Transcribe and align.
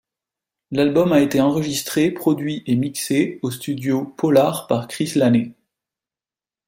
L'album 0.71 1.11
a 1.11 1.19
été 1.21 1.41
enregistré, 1.41 2.09
produit 2.09 2.63
et 2.65 2.75
mixés 2.75 3.37
aux 3.43 3.51
Studios 3.51 4.03
Polar 4.17 4.65
par 4.65 4.87
Chris 4.87 5.11
Laney. 5.15 5.53